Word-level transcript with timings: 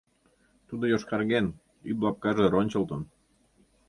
Тудо 0.67 0.83
йошкарген, 0.91 1.45
ӱп 1.89 1.97
лапкаже 2.03 2.45
рончылтын. 2.53 3.01